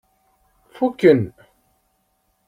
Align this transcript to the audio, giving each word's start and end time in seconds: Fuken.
Fuken. 0.75 1.21